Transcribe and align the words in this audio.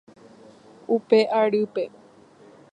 Upe 0.95 1.19
arýpe. 1.41 1.83